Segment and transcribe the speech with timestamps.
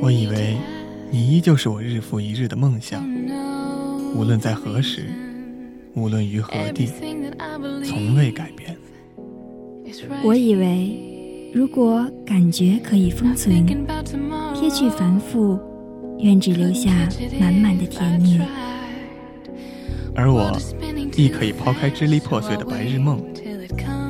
[0.00, 0.56] 我以为
[1.10, 3.04] 你依旧是我日复一日的梦想，
[4.14, 5.06] 无论在何时，
[5.94, 6.88] 无论于何地，
[7.84, 8.76] 从未改变。
[10.22, 13.66] 我以为如果感觉可以封存，
[14.54, 15.58] 撇去繁复，
[16.18, 16.90] 愿只留下
[17.38, 18.40] 满满的甜蜜。
[20.14, 20.56] 而我
[21.16, 23.22] 亦可以抛开支离破碎的白日梦，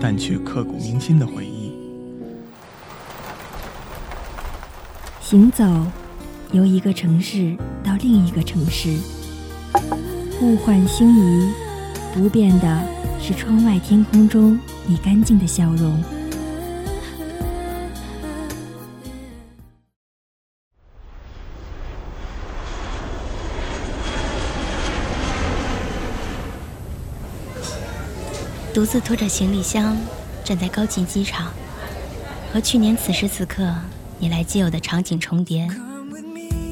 [0.00, 1.57] 淡去刻骨铭心的回忆。
[5.30, 5.62] 行走，
[6.52, 8.96] 由一个城市到另一个城市，
[10.40, 11.52] 物换星移，
[12.14, 12.82] 不变的
[13.20, 16.02] 是窗外天空中你干净的笑容。
[28.72, 29.94] 独自拖着行李箱
[30.42, 31.52] 站在高级机场，
[32.50, 33.70] 和去年此时此刻
[34.18, 35.68] 你来接我的场景重叠。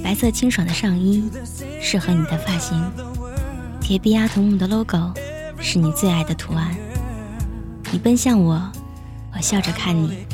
[0.02, 1.28] 白色清爽的上衣
[1.80, 2.80] 适合你的发型，
[3.80, 5.12] 铁臂阿童木的 logo
[5.58, 6.76] 是你最爱的图案。
[7.90, 8.72] 你奔向我，
[9.32, 10.26] 我笑着看你，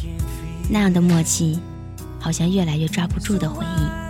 [0.69, 1.61] 那样的默契，
[2.19, 4.03] 好像越来越抓不住的回忆。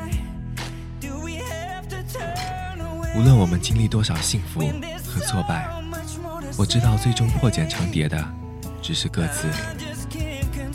[3.16, 4.60] 无论我们经历多少幸福
[5.06, 5.68] 和挫败。
[6.56, 8.22] 我知道，最终破茧成蝶的
[8.82, 9.48] 只是各自。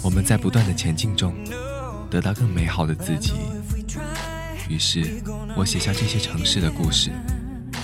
[0.02, 1.36] 我们在不断的前进中，
[2.10, 3.34] 得到更美好的自己。
[4.70, 5.22] 于是，
[5.56, 7.10] 我写下这些城市的故事，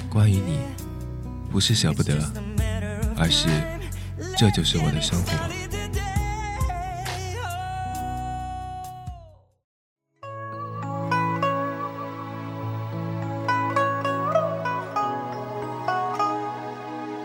[0.10, 0.60] 关于你，
[1.50, 2.14] 不是舍不得，
[3.16, 3.48] 而是
[4.38, 5.32] 这就是我的生活。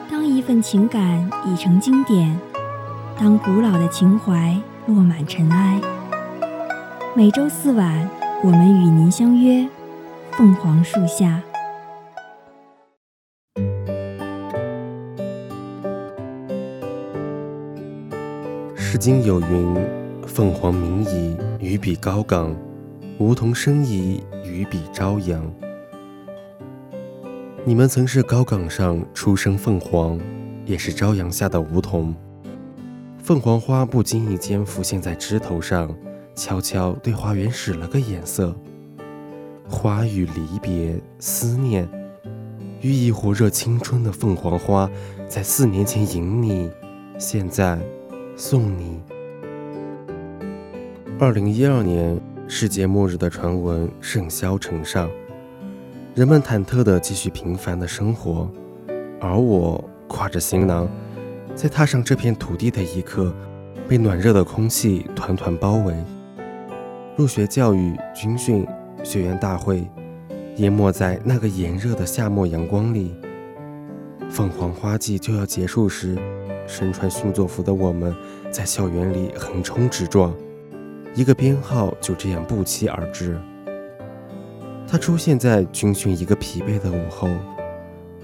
[0.08, 2.38] 当一份情感已成经典，
[3.18, 5.80] 当古老的情怀落满尘埃。
[7.18, 8.08] 每周四晚，
[8.44, 9.68] 我们与您相约
[10.30, 11.42] 凤凰树下。
[18.76, 19.74] 诗经有云
[20.28, 22.54] ：“凤凰鸣矣，于彼高岗；
[23.18, 25.44] 梧桐生矣，于彼朝阳。”
[27.66, 30.20] 你们曾是高岗上初生凤凰，
[30.64, 32.14] 也是朝阳下的梧桐。
[33.20, 35.92] 凤凰花不经意间浮现在枝头上，
[36.38, 38.54] 悄悄对花园使了个眼色。
[39.68, 41.86] 花语离别、思念，
[42.80, 44.88] 寓意火热青春的凤凰花，
[45.26, 46.70] 在四年前迎你，
[47.18, 47.76] 现在
[48.36, 49.02] 送你。
[51.18, 55.10] 二零一二年，世界末日的传闻甚嚣尘上。
[56.14, 58.48] 人们忐忑地继续平凡的生活，
[59.20, 60.88] 而我挎着行囊，
[61.56, 63.34] 在踏上这片土地的一刻，
[63.88, 65.92] 被暖热的空气团团包围。
[67.18, 68.64] 入学教育、军训、
[69.02, 69.84] 学员大会，
[70.58, 73.12] 淹没在那个炎热的夏末阳光里。
[74.30, 76.16] 凤凰花季就要结束时，
[76.64, 78.14] 身穿训作服的我们
[78.52, 80.32] 在校园里横冲直撞，
[81.12, 83.36] 一个编号就这样不期而至。
[84.86, 87.28] 它出现在军训一个疲惫的午后，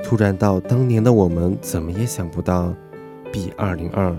[0.04, 2.72] 突然到当年的我们怎么也想不到
[3.32, 4.16] ，B 二零二，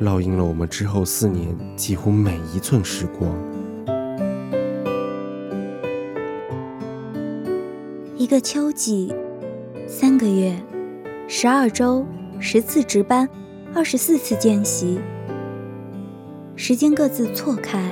[0.00, 3.32] 烙印了我们之后四年几乎每一寸时光。
[8.22, 9.12] 一个秋季，
[9.84, 10.56] 三个月，
[11.26, 12.06] 十二周，
[12.38, 13.28] 十次值班，
[13.74, 15.00] 二十四次见习，
[16.54, 17.90] 时间各自错开，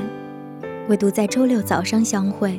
[0.89, 2.57] 唯独在周六早上相会。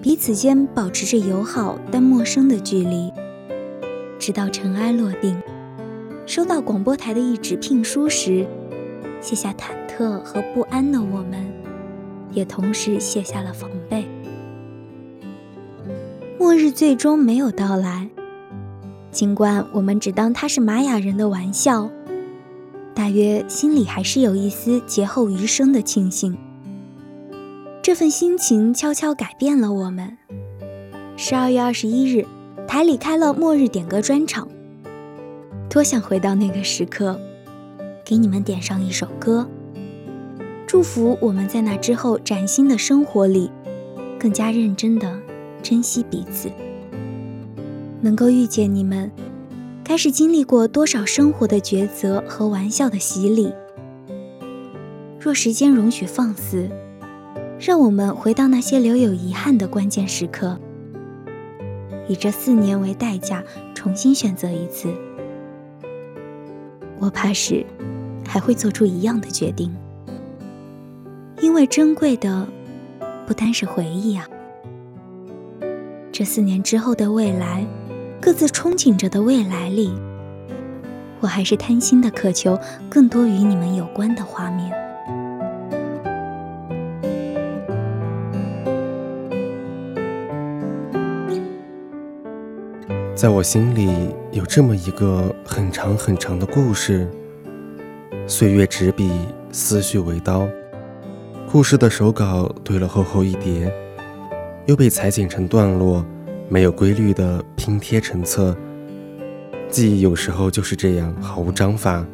[0.00, 3.12] 彼此间保持着友好但陌生的距离，
[4.18, 5.38] 直到尘埃落定，
[6.24, 8.46] 收到广播台的一纸聘书时，
[9.20, 11.46] 卸下忐忑和不安的我们，
[12.30, 14.08] 也同时卸下了防备。
[16.42, 18.08] 末日最终没有到来，
[19.12, 21.88] 尽管我们只当它是玛雅人的玩笑，
[22.92, 26.36] 大约心里还是有一丝劫后余生的庆幸。
[27.80, 30.18] 这份心情悄悄改变了我们。
[31.16, 32.26] 十二月二十一日，
[32.66, 34.48] 台里开了末日点歌专场。
[35.70, 37.16] 多想回到那个时刻，
[38.04, 39.46] 给你们点上一首歌，
[40.66, 43.48] 祝福我们在那之后崭新的生活里，
[44.18, 45.21] 更加认真的
[45.62, 46.50] 珍惜彼此。
[48.00, 49.10] 能够遇见你们，
[49.84, 53.52] 该是经历过多少生活的抉择和玩笑的洗礼。
[55.20, 56.68] 若时间容许放肆。
[57.64, 60.58] 让我们回到那些留有遗憾的关键时刻，
[62.08, 64.92] 以这四年为代价，重新选择一次。
[66.98, 67.64] 我怕是
[68.26, 69.72] 还会做出一样的决定，
[71.40, 72.48] 因为珍贵的
[73.28, 74.26] 不单是回忆啊。
[76.12, 77.66] 这四年之后的未来，
[78.20, 79.90] 各自憧憬着的未来里，
[81.20, 82.58] 我还是贪心的渴求
[82.90, 84.70] 更多与你们有关的画面。
[93.14, 97.08] 在我心里有这么一个很长很长的故事，
[98.26, 99.10] 岁月执笔，
[99.50, 100.46] 思绪为刀。
[101.50, 103.72] 故事的手稿堆了厚厚一叠，
[104.66, 106.04] 又被裁剪成段落，
[106.48, 108.56] 没有规律的拼贴成册。
[109.68, 112.04] 记忆有时候就是这样，毫无章法。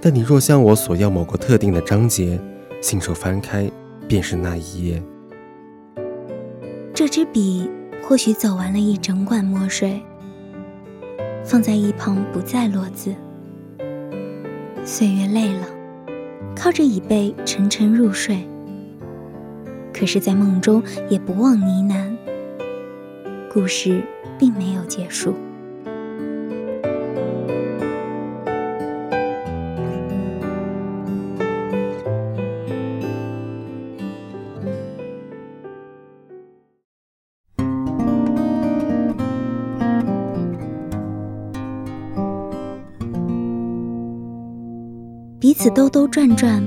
[0.00, 2.40] 但你若向我索要某个特定的章节，
[2.80, 3.70] 信手翻开，
[4.08, 5.02] 便是那一页。
[6.94, 7.68] 这支笔
[8.02, 10.00] 或许走完了一整管墨水。
[11.44, 13.14] 放在一旁，不再落字。
[14.84, 15.66] 岁月累了，
[16.54, 18.48] 靠着椅背沉沉入睡。
[20.00, 22.16] 可是，在梦中也不忘呢喃。
[23.52, 24.02] 故事
[24.38, 25.34] 并没有结束。
[45.38, 46.62] 彼此兜兜转转，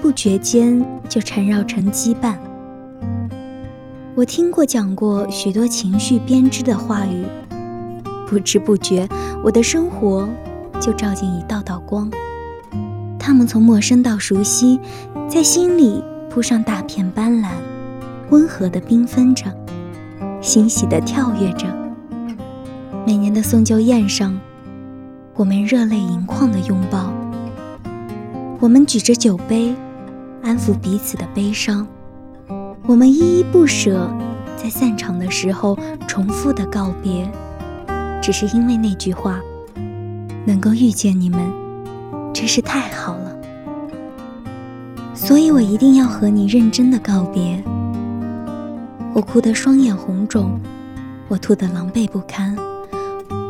[0.00, 2.36] 不觉间就缠绕成羁绊。
[4.14, 7.26] 我听过讲过许多情绪编织的话语，
[8.26, 9.06] 不知不觉，
[9.44, 10.26] 我的生活
[10.80, 12.10] 就照进一道道光。
[13.18, 14.80] 它们从陌生到熟悉，
[15.28, 17.50] 在心里铺上大片斑斓，
[18.30, 19.54] 温和地缤纷着，
[20.40, 21.66] 欣喜地跳跃着。
[23.06, 24.34] 每年的送旧宴上，
[25.34, 27.12] 我们热泪盈眶的拥抱。
[28.60, 29.74] 我们举着酒杯，
[30.42, 31.86] 安抚彼此的悲伤。
[32.84, 34.10] 我们依依不舍，
[34.56, 35.78] 在散场的时候
[36.08, 37.30] 重复的告别，
[38.20, 39.40] 只是因为那句话：
[40.44, 41.40] 能够遇见你们，
[42.34, 43.36] 真是太好了。
[45.14, 47.62] 所以我一定要和你认真的告别。
[49.14, 50.58] 我哭得双眼红肿，
[51.28, 52.56] 我吐得狼狈不堪，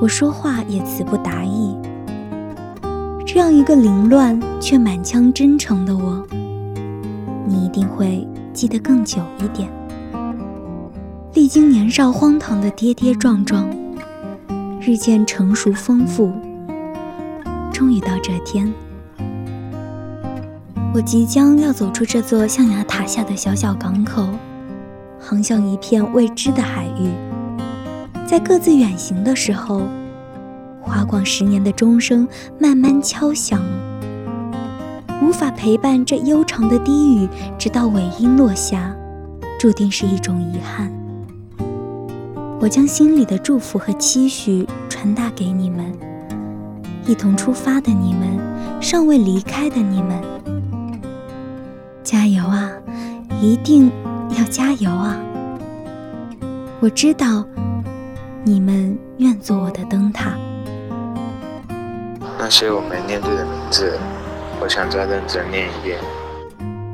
[0.01, 1.75] 我说话也词不达意。
[3.25, 6.27] 这样一个凌乱却满腔真诚的我，
[7.53, 9.71] 你一定会记得更久一点。
[11.35, 13.69] 历经年少荒唐的跌跌撞撞，
[14.81, 16.33] 日渐成熟丰富，
[17.71, 18.73] 终于到这天，
[20.95, 24.27] 我即将要走出这座象牙塔下的小小港口，
[25.21, 27.11] 航向一片未知的海域。
[28.27, 29.83] 在各自远行的时候。
[30.85, 32.27] 华广十年的钟声
[32.59, 33.63] 慢慢敲响，
[35.23, 38.93] 无法陪伴这悠长的低语，直到尾音落下，
[39.57, 40.93] 注定是一种遗憾。
[42.61, 45.97] 我将心里的祝福和期许传达给你们，
[47.07, 48.37] 一同出发的你们，
[48.81, 50.21] 尚未离开的你们，
[52.03, 52.69] 加油啊！
[53.41, 53.93] 一定
[54.37, 55.17] 要加油啊！
[56.81, 57.45] 我知道，
[58.43, 60.33] 你们愿做我的灯塔。
[62.37, 63.97] 那些我没念对的名字，
[64.63, 65.99] 我想再认真念一遍。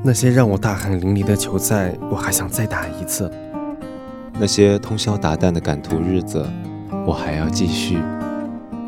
[0.03, 3.31] 那些让我大汗淋漓的球赛，我还想再打一次。
[4.41, 6.43] 那些通宵达旦的赶图日子，
[7.07, 7.99] 我还要继续。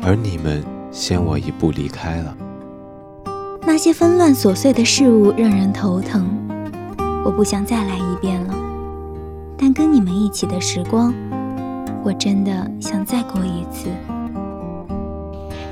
[0.01, 2.35] 而你们先我一步离开了。
[3.61, 6.27] 那些纷乱琐碎的事物让人头疼，
[7.23, 8.55] 我不想再来一遍了。
[9.55, 11.13] 但跟你们一起的时光，
[12.03, 13.89] 我真的想再过一次。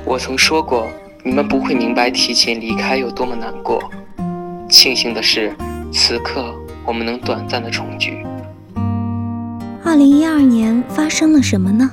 [0.04, 0.86] 我曾说过，
[1.22, 3.78] 你们不会明白提前离开有多么难过。
[4.68, 5.54] 庆幸的是，
[5.92, 6.54] 此刻
[6.86, 8.24] 我们能短暂的重聚。
[9.84, 11.90] 二零一二年发生了什么呢？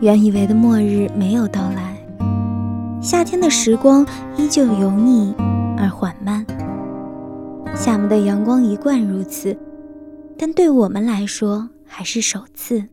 [0.00, 1.96] 原以为的末日没有到来，
[3.00, 5.34] 夏天的时光依旧油腻
[5.76, 6.44] 而缓慢。
[7.74, 9.56] 夏末的阳光一贯如此，
[10.38, 12.84] 但对我们来说还是首次。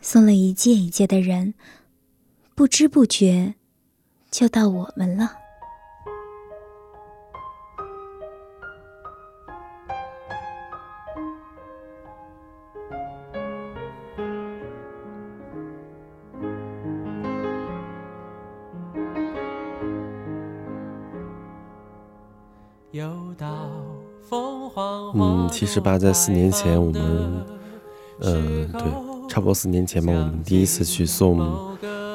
[0.00, 1.54] 送了一届一届的人。
[2.58, 3.54] 不知不觉，
[4.32, 5.30] 就到我们了。
[25.14, 27.46] 嗯，其实吧，在四年前，我们，
[28.18, 28.32] 呃，
[28.72, 31.38] 对，差不多四年前吧，我们第一次去送。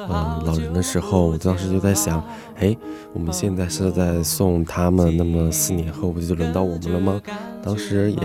[0.08, 2.22] 嗯老人的时候，我当时就在想，
[2.56, 2.76] 哎，
[3.12, 7.20] 我们现在是在送他们，那么四年后不就轮到我们了吗？
[7.62, 8.20] 当时也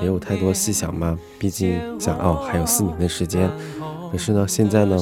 [0.00, 3.50] 没有太多细想嘛，毕竟想哦还有四年的时间。
[4.10, 4.98] 可是呢，现在呢，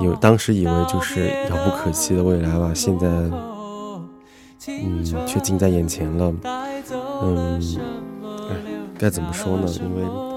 [0.00, 3.06] 有当时以为就是遥不可及的未来吧，现在
[4.66, 6.34] 嗯却近在眼前了。
[7.22, 7.60] 嗯，
[8.50, 8.56] 哎，
[8.98, 9.68] 该怎么说呢？
[9.68, 10.33] 因为。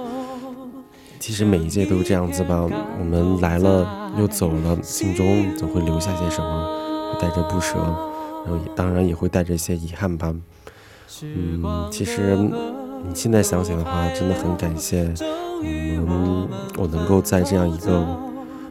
[1.28, 2.66] 其实每一届都这样子吧，
[2.98, 3.86] 我们来了
[4.18, 7.76] 又走了，心中总会留下些什么，带着不舍，
[8.46, 10.34] 然后也当然也会带着一些遗憾吧。
[11.24, 15.14] 嗯，其实你现在想想的话，真的很感谢
[16.00, 18.08] 我们，我能够在这样一个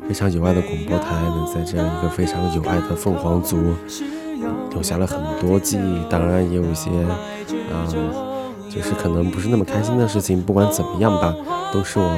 [0.08, 3.58] 非常有爱的广播台，能在这样一个非常有爱的凤凰族
[4.70, 6.88] 留下了很多记忆，当然也有一些
[7.70, 7.84] 啊，
[8.70, 10.42] 就是可能不是那么开心的事情。
[10.42, 11.34] 不管怎么样吧。
[11.76, 12.08] 都是我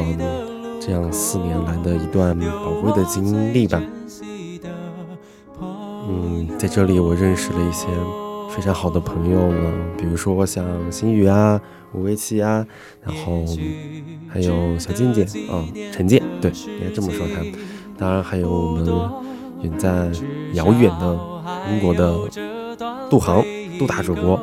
[0.80, 3.82] 这样四年来的一段宝贵的经历吧。
[5.60, 7.88] 嗯，在这里我认识了一些
[8.48, 11.60] 非常好的朋友呢，比如说像心雨啊、
[11.92, 12.64] 吴维奇啊，
[13.02, 13.44] 然后
[14.28, 17.44] 还有小静姐啊、陈建，对，应该这么说他。
[17.98, 18.86] 当然还有我们
[19.62, 20.08] 远在
[20.52, 21.18] 遥远的
[21.72, 22.16] 英国的
[23.10, 23.44] 杜航，
[23.76, 24.38] 杜大主播。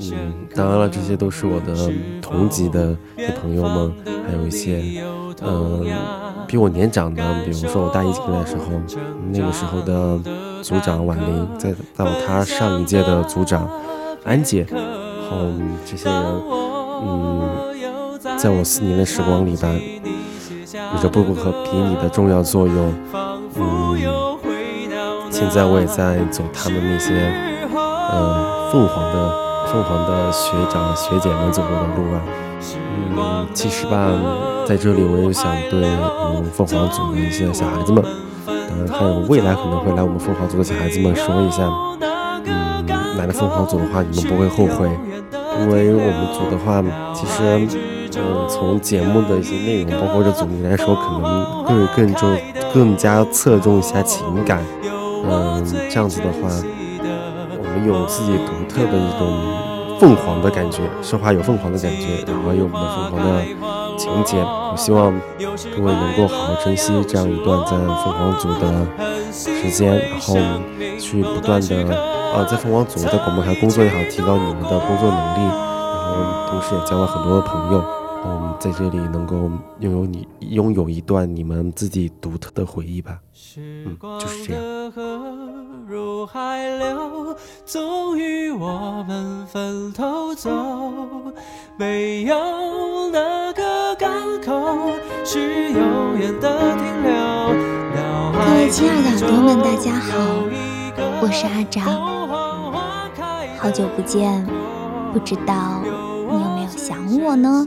[0.00, 2.96] 嗯，当然了，这些都是我的同级的
[3.40, 3.92] 朋友们，
[4.26, 4.82] 还有一些，
[5.40, 5.86] 嗯，
[6.48, 8.64] 比我年长的，比如说我大一进来的时候，
[9.30, 10.18] 那个时候的
[10.62, 13.68] 组长婉玲，再到他上一届的组长
[14.24, 14.66] 安姐，
[15.30, 15.36] 后
[15.86, 16.24] 这些人，
[17.04, 19.68] 嗯，在我四年的时光里吧，
[20.96, 22.92] 有着不可比拟的重要作用。
[23.56, 23.96] 嗯，
[25.30, 27.12] 现在我也在走他们那些，
[27.72, 29.53] 嗯，凤凰的。
[29.74, 32.22] 凤凰的学长学姐们走过的路啊，
[33.16, 34.08] 嗯，其实吧，
[34.68, 35.80] 在这里我也想对
[36.32, 38.00] 我们凤凰组的一些小孩子们，
[38.46, 41.68] 当然还有未来可能会来我们凤凰组的小孩子们说一下，
[42.46, 42.86] 嗯，
[43.18, 44.88] 来了凤凰组的话，你们不会后悔，
[45.58, 46.80] 因为我们组的话，
[47.12, 47.66] 其实，
[48.16, 52.38] 嗯，从节目的一些内容，包括这组名来说，可能会更重、
[52.72, 54.62] 更加侧重一下情感，
[55.28, 56.48] 嗯，这样子的话，
[57.58, 59.63] 我们有自己独特的一种。
[60.00, 63.42] 凤凰的感觉，说话有凤凰的感觉，然后有我们的凤凰的
[63.96, 64.38] 情节。
[64.38, 65.12] 我希望
[65.76, 68.86] 各位能够好好珍惜这样一段在凤凰组的
[69.32, 70.34] 时间，然后
[70.98, 71.94] 去不断的
[72.34, 77.84] 啊，在凤凰组在广播台工作也好，提高你们的工作能力，然后同时也交了很多的朋友，
[78.24, 79.50] 嗯，在这里能够
[79.80, 83.20] 拥有你拥有一段你们自己独特的回忆吧。
[83.56, 84.92] 嗯，就是这样。
[85.86, 90.50] 如海流，终于我们分头走。
[91.76, 94.90] 没有哪个港口
[95.24, 97.12] 是永远的停留。
[98.32, 100.18] 各位亲爱的耳朵们，大家好，
[101.20, 101.84] 我是阿长，
[103.58, 104.44] 好久不见，
[105.12, 107.66] 不知道你有没有想我呢？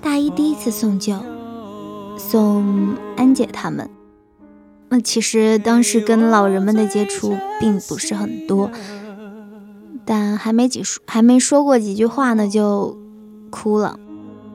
[0.00, 1.18] 大一第一次送旧，
[2.16, 3.88] 送安姐他们。
[4.88, 8.70] 那其实当时跟老人们的接触并不是很多，
[10.04, 12.96] 但还没几说还没说过几句话呢，就
[13.50, 13.98] 哭了。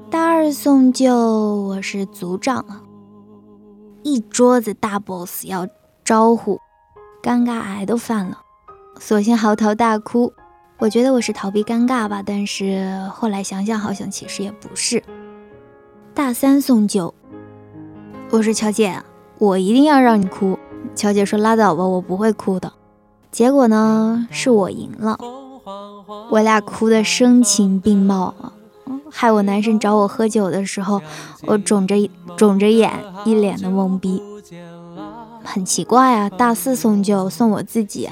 [0.09, 2.81] 大二送旧，我是组长啊，
[4.01, 5.67] 一桌子大 boss 要
[6.03, 6.59] 招呼，
[7.21, 8.39] 尴尬癌都犯了，
[8.99, 10.33] 索性嚎啕大哭。
[10.79, 15.03] 我觉得我是逃避尴尬吧，但是后来想想，好像其实也不是。
[16.15, 17.13] 大三送酒，
[18.29, 19.01] 我说乔姐。
[19.39, 20.57] 我一定要让你哭，
[20.95, 22.71] 乔姐说拉倒吧，我不会哭的。
[23.31, 25.17] 结果呢，是我赢了，
[26.29, 28.53] 我俩哭得声情并茂啊，
[29.09, 31.01] 害我男神找我喝酒的时候，
[31.47, 31.95] 我肿着
[32.37, 32.93] 肿着眼，
[33.25, 34.21] 一脸的懵逼。
[35.43, 38.07] 很奇怪啊，大四送酒送我自己，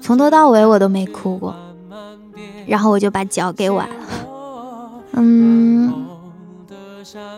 [0.00, 1.54] 从头到尾我都没哭过，
[2.66, 3.94] 然后我就把脚给崴了，
[5.12, 6.08] 嗯，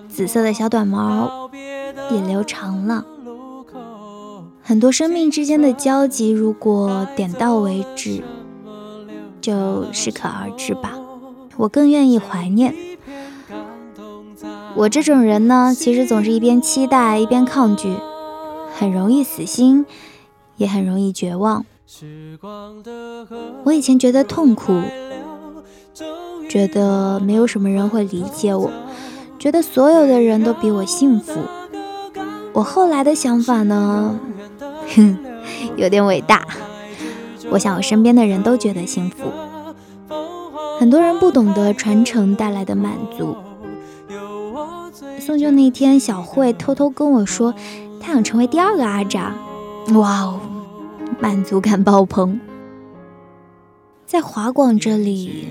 [0.08, 1.50] 紫色的小短毛。
[2.10, 3.04] 也留长了，
[4.62, 8.22] 很多生命之间的交集，如果点到为止，
[9.40, 10.98] 就适可而止吧。
[11.56, 12.74] 我更愿意怀念。
[14.74, 17.94] 我这种人呢，其实总是一边期待一边抗拒，
[18.74, 19.84] 很容易死心，
[20.56, 21.64] 也很容易绝望。
[23.64, 24.80] 我以前觉得痛苦，
[26.48, 28.70] 觉得没有什么人会理解我，
[29.42, 31.32] 觉得所有的人都比我幸福。
[32.52, 34.16] 我后来的想法呢，
[34.94, 35.18] 哼，
[35.76, 36.46] 有点伟大。
[37.50, 39.24] 我想我身边的人都觉得幸福。
[40.78, 43.34] 很多人不懂得传承带来的满足。
[45.18, 47.52] 送旧那天，小慧偷偷跟我说，
[48.00, 49.34] 她想成为第二个阿扎。
[49.94, 50.38] 哇哦，
[51.18, 52.38] 满足感爆棚！
[54.06, 55.48] 在华广这里，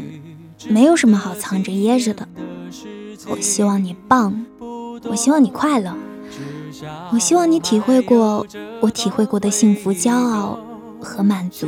[0.69, 2.25] 没有什么好藏着掖着的。
[3.29, 5.93] 我希望你棒，我希望你快乐，
[7.13, 8.45] 我希望你体会过
[8.81, 10.59] 我体会过的幸福、骄傲
[10.99, 11.67] 和满足。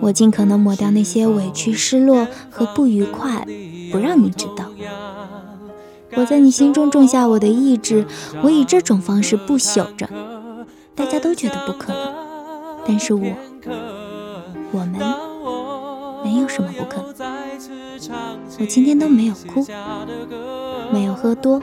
[0.00, 3.46] 我尽可能抹掉那些委屈、失落和不愉快，
[3.92, 4.66] 不让你知道。
[6.16, 8.06] 我在你心中种下我的意志，
[8.42, 10.08] 我以这种方式不朽着。
[10.94, 12.14] 大家都觉得不可能，
[12.86, 13.26] 但是我，
[14.72, 15.00] 我们。
[16.24, 17.14] 没有什么不可能。
[18.60, 19.66] 我今天都没有哭，
[20.92, 21.60] 没有喝多，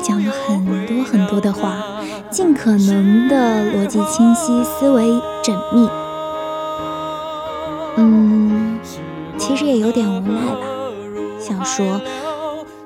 [0.00, 5.04] 讲了很多很多的话，尽可能的逻辑清晰，思维
[5.42, 5.88] 缜密。
[7.96, 8.78] 嗯，
[9.36, 10.60] 其实也有点无奈吧。
[11.40, 12.00] 想说，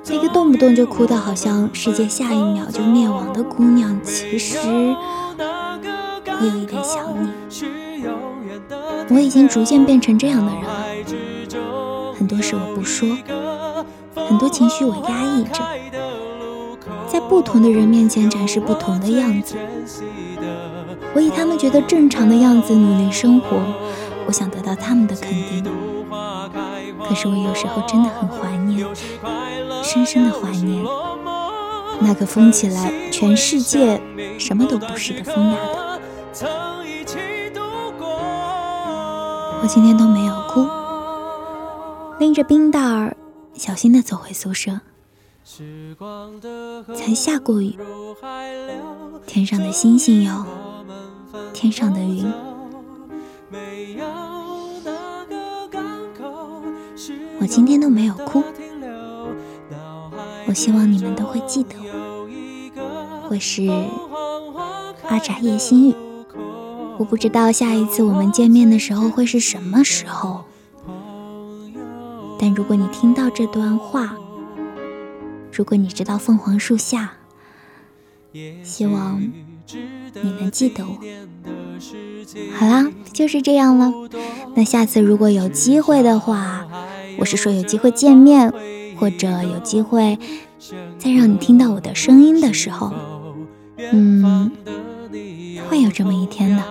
[0.07, 7.29] 那个动不动就哭的好像世界下一秒就灭亡的姑娘，其实我有一点想你。
[9.09, 10.86] 我已经逐渐变成这样的人了，
[12.17, 13.07] 很多事我不说，
[14.15, 15.63] 很多情绪我压抑着，
[17.07, 19.55] 在不同的人面前展示不同的样子。
[21.13, 23.57] 我以他们觉得正常的样子努力生活，
[24.25, 25.63] 我想得到他们的肯定。
[27.07, 28.85] 可是我有时候真的很怀念，
[29.83, 30.83] 深深的怀念
[31.99, 34.01] 那个疯起来全世界
[34.39, 35.79] 什么都不是的疯丫头。
[39.61, 40.67] 我今天都没有哭，
[42.19, 43.15] 拎着冰袋儿，
[43.53, 44.79] 小心的走回宿舍。
[46.95, 47.77] 才下过雨，
[49.27, 50.45] 天上的星星哟，
[51.53, 52.25] 天上的云。
[57.39, 58.43] 我今天都没有哭，
[60.47, 63.67] 我希望你们都会记得我，我是
[65.07, 65.95] 阿扎叶心雨。
[66.97, 70.56] 我不知道下一次我们见面的时候会是什么时候，但
[72.57, 74.17] 如果你听到这段话，
[75.53, 77.13] 如果你知道凤凰树下，
[78.63, 80.97] 希望你能记得我。
[82.55, 83.93] 好啦，就是这样了。
[84.55, 86.67] 那下次如果有机会的话，
[87.19, 88.51] 我是说有机会见面，
[88.99, 90.17] 或者有机会
[90.97, 92.91] 再让你听到我的声音的时候，
[93.77, 94.51] 嗯，
[95.69, 96.63] 会有这么一天的。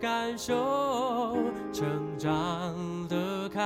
[0.00, 1.36] 感受
[1.72, 1.86] 成
[2.18, 2.74] 长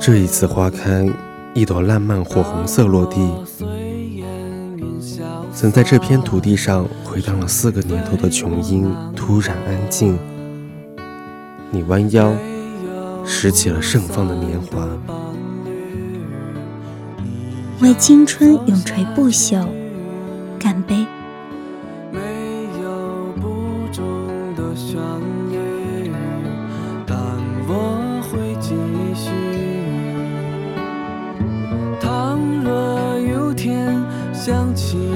[0.00, 1.08] 这一次花开，
[1.54, 3.20] 一朵烂漫火红色落地，
[5.54, 10.18] 曾在这片土地上回荡了四个年头的琼音突然安静。
[11.70, 12.34] 你弯腰
[13.24, 14.86] 拾起了盛放的年华，
[17.80, 19.66] 为青春永垂不朽，
[20.58, 21.06] 干杯！
[34.74, 35.13] 起。